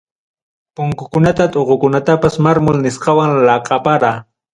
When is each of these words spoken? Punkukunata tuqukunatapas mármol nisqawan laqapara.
Punkukunata 0.77 1.45
tuqukunatapas 1.55 2.35
mármol 2.45 2.77
nisqawan 2.85 3.31
laqapara. 3.47 4.11